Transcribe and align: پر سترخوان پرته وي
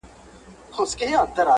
پر 0.71 0.85
سترخوان 0.89 1.25
پرته 1.35 1.41
وي 1.45 1.49